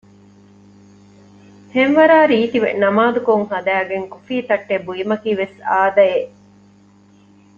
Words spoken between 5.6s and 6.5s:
އާދައެއް